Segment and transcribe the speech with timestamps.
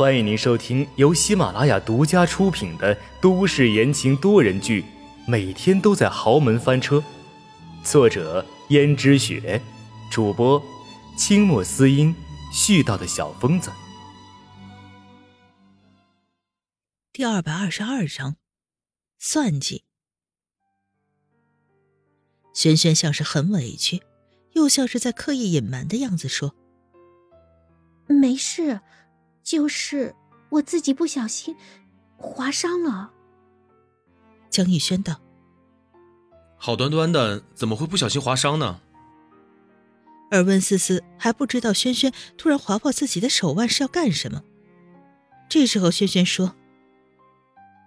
[0.00, 4.80] 欢迎您收听由喜马拉雅独家出品的都市言情多人剧
[5.26, 6.96] 《每天都在豪门翻车》，
[7.84, 9.60] 作者：胭脂雪，
[10.10, 10.62] 主播：
[11.18, 12.16] 清墨思音，
[12.50, 13.70] 絮叨的小疯子。
[17.12, 18.36] 第二百二十二章，
[19.18, 19.84] 算计。
[22.54, 24.02] 轩轩像是很委屈，
[24.54, 26.54] 又像是在刻意隐瞒的样子说
[28.08, 28.80] ：“没事。”
[29.50, 30.14] 就是
[30.48, 31.56] 我自己不小心
[32.16, 33.10] 划伤了。
[34.48, 35.20] 江逸轩道
[36.56, 38.80] ：“好端端的，怎么会不小心划伤呢？”
[40.30, 44.44] 而温思思还不知道轩轩突然划破自己的手腕是要干什么。
[45.48, 46.54] 这时候，轩轩说：“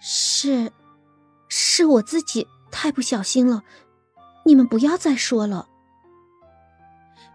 [0.00, 0.72] 是，
[1.50, 3.64] 是我自己太不小心了，
[4.46, 5.68] 你们不要再说了。”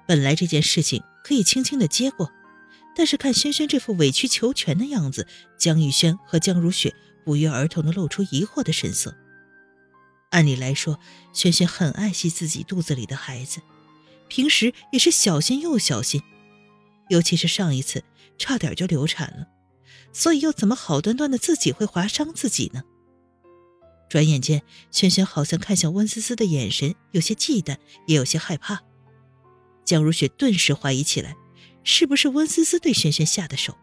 [0.07, 2.31] 本来这件事情可以轻轻的接过。
[2.95, 5.27] 但是看轩轩这副委曲求全的样子，
[5.57, 6.95] 江玉轩和江如雪
[7.25, 9.15] 不约而同的露出疑惑的神色。
[10.31, 10.99] 按理来说，
[11.33, 13.61] 轩轩很爱惜自己肚子里的孩子，
[14.27, 16.21] 平时也是小心又小心，
[17.09, 18.03] 尤其是上一次
[18.37, 19.47] 差点就流产了，
[20.13, 22.83] 所以又怎么好端端的自己会划伤自己呢？
[24.09, 28.83] 转眼间，轩轩好像看向温思思的眼神有些忌惮，也有些害怕。
[29.83, 31.35] 江如雪顿时怀疑起来。
[31.85, 33.77] 是不是温思思对轩轩下的手？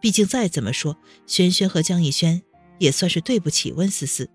[0.00, 2.42] 毕竟再怎么说，轩轩和江逸轩
[2.78, 4.28] 也算是对不起温思思，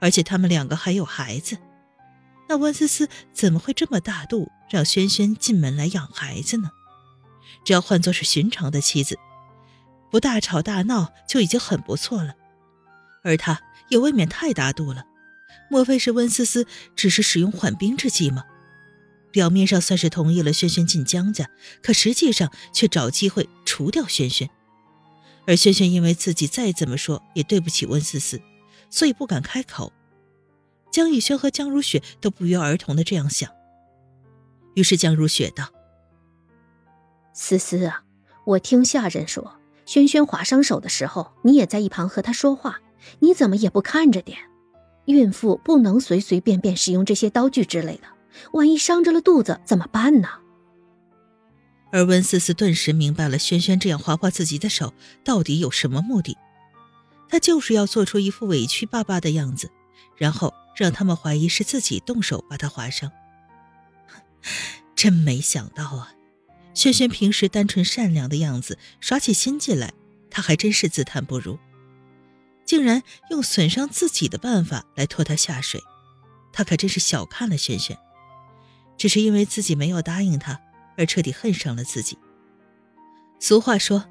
[0.00, 1.56] 而且他们两个还有孩子，
[2.48, 6.70] 那温思思怎么会这么大度，让轩轩进门来养孩子呢？
[7.64, 9.16] 只要换作是寻常的妻子，
[10.10, 12.34] 不大吵大闹就已经很不错了，
[13.22, 15.04] 而他也未免太大度了。
[15.70, 18.44] 莫非是温思思只是使用缓兵之计吗？
[19.32, 21.50] 表面上算是同意了轩轩进江家，
[21.82, 24.48] 可实际上却找机会除掉轩轩。
[25.46, 28.40] 而轩轩因为自己再怎么说也对不起温思思，
[28.90, 29.92] 所以不敢开口。
[30.92, 33.50] 江逸轩和江如雪都不约而同的这样想。
[34.74, 35.70] 于是江如雪道
[37.34, 38.04] ：“思思啊，
[38.44, 42.80] 我听下人说，轩轩划伤手的时候，你也在一旁和他说话，
[43.20, 44.38] 你怎么也不看着点？
[45.06, 48.04] 孕妇不能随随便便使用这些刀具之类的。”
[48.52, 50.28] 万一伤着了肚子怎么办呢？
[51.92, 56.38] 而温思思顿时明白了，轩轩这样划破自己的手到底有什么目的？
[57.28, 59.70] 他就是要做出一副委屈巴巴的样子，
[60.16, 63.10] 然后让他们怀疑是自己动手把他划伤。
[64.96, 66.14] 真没想到啊！
[66.74, 69.92] 轩轩平时单纯善良的样子，耍起心计来，
[70.30, 71.58] 他还真是自叹不如，
[72.64, 75.82] 竟然用损伤自己的办法来拖他下水，
[76.52, 77.98] 他可真是小看了轩轩。
[79.02, 80.60] 只是因为自己没有答应他，
[80.96, 82.16] 而彻底恨上了自己。
[83.40, 84.04] 俗话说：“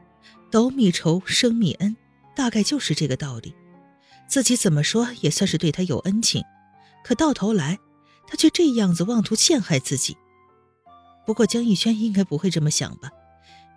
[0.52, 1.96] 斗米仇，生米恩”，
[2.36, 3.56] 大概就是这个道理。
[4.28, 6.44] 自己怎么说也算是对他有恩情，
[7.06, 7.80] 可到头来，
[8.28, 10.18] 他却这样子妄图陷害自己。
[11.26, 13.10] 不过江逸轩应该不会这么想吧？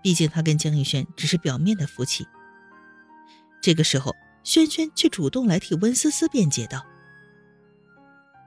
[0.03, 2.27] 毕竟他跟江逸轩只是表面的夫妻。
[3.63, 6.85] 这个时候，轩轩却主动来替温思思辩解道：“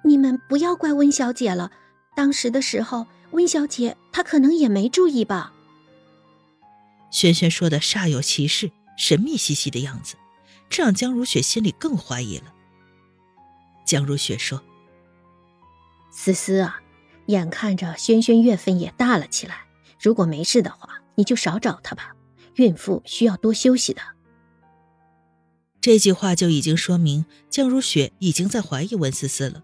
[0.04, 1.72] 你们不要怪温小姐了。”
[2.18, 5.54] 当时的时候，温小姐她可能也没注意吧。
[7.12, 10.16] 轩轩说的煞有其事、神秘兮兮的样子，
[10.68, 12.52] 这让江如雪心里更怀疑了。
[13.86, 14.64] 江如雪说
[16.12, 16.82] ：“思思啊，
[17.28, 19.68] 眼看着轩轩月份也大了起来，
[20.02, 22.16] 如果没事的话，你就少找他吧。
[22.56, 24.02] 孕妇需要多休息的。”
[25.80, 29.62] 这句话就已经说明江如雪已经在怀疑温思思了。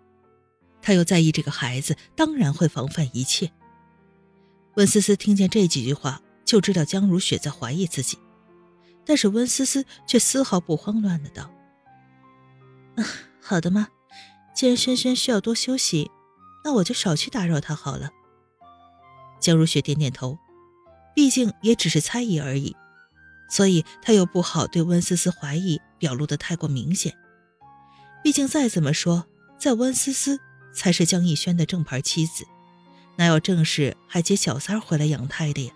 [0.84, 3.52] 他又在意这个孩子，当然会防范一切。
[4.76, 8.20] 温思思听见这几句话，就知道江如雪在怀疑自己，
[9.06, 11.50] 但是温思思却丝毫不慌乱的道
[12.98, 13.06] ：“啊，
[13.42, 13.88] 好的吗？
[14.54, 16.12] 既然轩轩需要多休息，
[16.66, 18.12] 那我就少去打扰他好了。”
[19.40, 20.38] 江如雪点点头，
[21.16, 22.76] 毕竟也只是猜疑而已，
[23.50, 27.16] 所以她又不好对温思思怀疑表露的太过明显。
[28.22, 29.28] 毕竟再怎么说，
[29.58, 30.40] 在温思思。
[30.74, 32.46] 才是江逸轩的正牌妻子，
[33.18, 35.74] 哪有正事还接小三回来养胎的呀？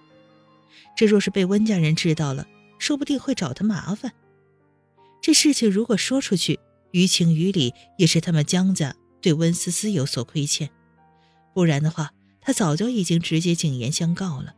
[0.96, 2.48] 这若是被温家人知道了，
[2.80, 4.12] 说不定会找他麻烦。
[5.22, 6.60] 这事情如果说出去，
[6.92, 10.70] 于情于理也是他们江家对温思思有所亏欠，
[11.54, 12.12] 不然的话，
[12.42, 14.56] 他早就已经直接警言相告了。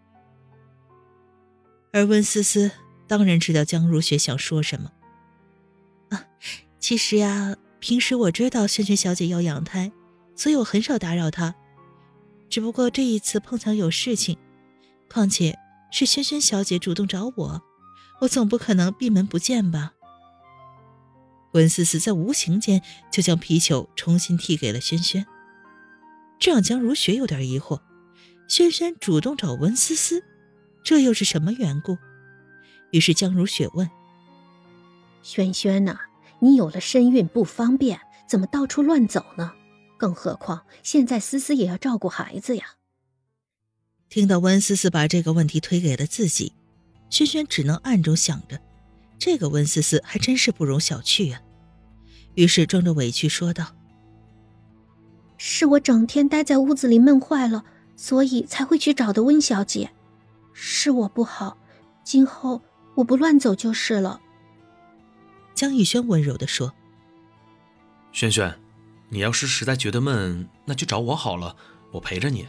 [1.92, 2.71] 而温思思
[3.07, 4.92] 当然知道江如雪想说什么。
[6.09, 6.25] 啊，
[6.80, 9.92] 其实呀，平时我知道萱萱小姐要养胎。
[10.39, 11.53] 所以我很少打扰他，
[12.50, 14.38] 只不过这一次碰巧有事情，
[15.12, 15.59] 况且
[15.91, 17.62] 是萱萱小姐主动找我，
[18.21, 19.91] 我总不可能闭门不见吧？
[21.51, 22.81] 温思思在无形间
[23.12, 25.25] 就将皮球重新踢给了轩轩，
[26.39, 27.81] 这让江如雪有点疑惑：
[28.47, 30.24] 轩轩主动找温思思，
[30.85, 31.97] 这又是什么缘故？
[32.92, 33.89] 于是江如雪问
[35.21, 36.00] ：“轩轩呐，
[36.39, 39.51] 你有了身孕不方便，怎么到处乱走呢？
[40.00, 42.78] 更何况现在思思也要照顾孩子呀。”
[44.10, 46.54] 听到温思思把这个问题推给了自己，
[47.12, 48.60] 轩轩只能暗中想着。
[49.19, 51.42] 这个温思思还真是不容小觑啊！
[52.36, 53.75] 于是装着委屈说道
[55.38, 57.66] ：“是我整天待在屋子里闷坏了，
[57.98, 59.92] 所以才会去找的温小姐。
[60.54, 61.57] 是我不好，
[62.04, 62.62] 今后
[62.95, 64.22] 我不乱走就是了。”
[65.54, 66.74] 江逸轩温柔的说
[68.13, 68.57] ：“轩轩，
[69.09, 71.56] 你要是实在觉得闷，那就找我好了，
[71.91, 72.47] 我陪着你。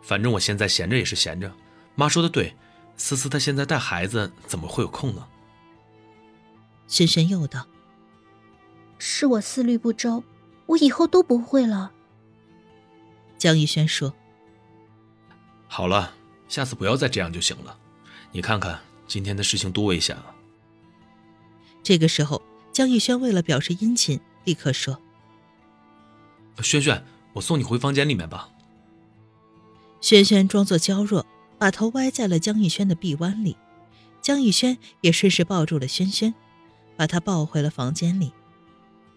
[0.00, 1.52] 反正我现在闲着也是闲着。
[1.94, 2.54] 妈说的对，
[2.96, 5.26] 思思她现在带孩子，怎么会有空呢？”
[6.86, 7.66] 轩轩又道
[8.98, 10.22] ：“是我思虑不周，
[10.66, 11.92] 我以后都不会了。”
[13.36, 14.14] 江逸轩说
[15.68, 16.14] ：“好了，
[16.48, 17.76] 下次不要再这样就行了。
[18.32, 20.34] 你看看今天的事情多危险啊！”
[21.82, 22.40] 这个时候，
[22.72, 25.00] 江逸轩为了表示殷勤，立刻说
[26.62, 28.50] ：“轩轩，我送你回房间里面吧。”
[30.00, 31.26] 轩轩装作娇弱，
[31.58, 33.56] 把头歪在了江逸轩的臂弯里，
[34.22, 36.34] 江逸轩也顺势抱住了轩轩。
[36.96, 38.32] 把他抱回了房间里，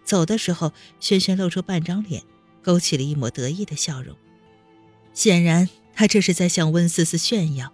[0.05, 2.21] 走的时候，轩轩露出半张脸，
[2.61, 4.15] 勾起了一抹得意的笑容。
[5.15, 7.73] 显然，他这是在向温思思炫耀。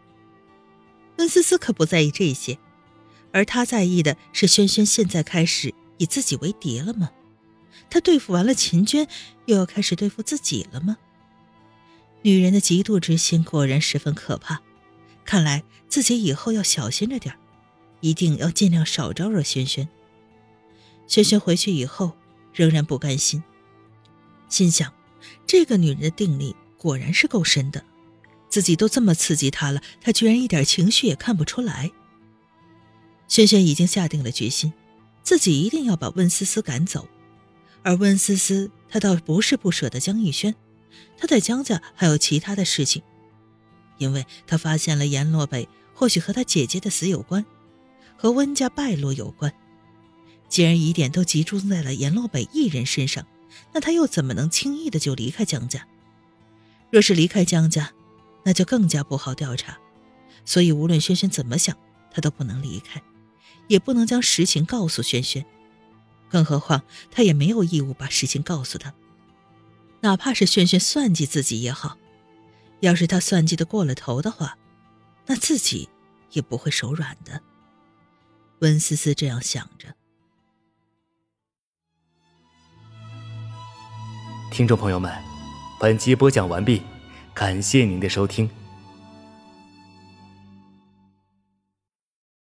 [1.18, 2.58] 温思思可不在意这些，
[3.34, 7.10] 而他在意的是轩轩现在开始以自己为敌了吗？
[7.89, 9.07] 他对付完了秦娟，
[9.45, 10.98] 又要开始对付自己了吗？
[12.24, 14.62] 女人的嫉妒之心果然十分可怕，
[15.24, 17.36] 看来自己以后要小心着点
[18.01, 19.88] 一定要尽量少招惹轩轩。
[21.07, 22.12] 轩轩回去以后
[22.54, 23.42] 仍然不甘心，
[24.50, 24.92] 心想：
[25.45, 27.86] 这个女人的定力果然是够深的，
[28.50, 31.92] 自己都这么刺激她了，她居然一点情绪也看不出来。
[33.30, 34.74] 轩轩已经下定了决心，
[35.24, 37.07] 自己一定要把温思思赶走。
[37.84, 40.56] 而温思思，她倒不是不舍得江逸轩，
[41.18, 43.02] 她在江家还有其他的事情，
[43.98, 47.46] 因为她发现了阎洛北或许和她姐姐的死有关，
[48.18, 49.54] 和温家败落有关。
[50.50, 53.26] 既然疑点都集中在了阎洛北一人身上，
[53.74, 55.88] 那他又怎么能轻易的就离开江家？
[56.90, 57.92] 若是离开江家，
[58.44, 59.78] 那就更加不好调查。
[60.46, 61.76] 所以无论轩轩怎么想，
[62.12, 63.02] 他都不能离开，
[63.68, 65.46] 也不能将实情告诉轩轩。
[66.30, 66.82] 更何况
[67.12, 68.94] 他也没有义务把事情告诉他。
[70.02, 71.98] 哪怕是轩轩算计自己也好，
[72.82, 74.58] 要是他算计的过了头的话，
[75.26, 75.90] 那自己
[76.32, 77.42] 也不会手软的。
[78.60, 79.96] 温思思这样想着。
[84.52, 85.12] 听众朋友们，
[85.80, 86.82] 本集播讲完毕，
[87.34, 88.50] 感谢您的收听。